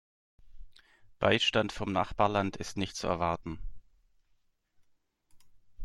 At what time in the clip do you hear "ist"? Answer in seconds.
2.57-2.75